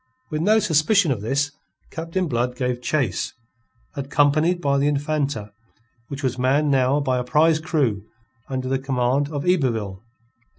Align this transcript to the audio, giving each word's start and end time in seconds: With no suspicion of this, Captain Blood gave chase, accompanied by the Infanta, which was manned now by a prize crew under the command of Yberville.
With 0.31 0.41
no 0.41 0.57
suspicion 0.57 1.11
of 1.11 1.21
this, 1.21 1.51
Captain 1.91 2.27
Blood 2.27 2.55
gave 2.55 2.81
chase, 2.81 3.35
accompanied 3.95 4.59
by 4.59 4.79
the 4.79 4.87
Infanta, 4.87 5.51
which 6.07 6.23
was 6.23 6.39
manned 6.39 6.71
now 6.71 6.99
by 6.99 7.19
a 7.19 7.23
prize 7.23 7.59
crew 7.59 8.01
under 8.49 8.67
the 8.67 8.79
command 8.79 9.29
of 9.31 9.43
Yberville. 9.45 10.01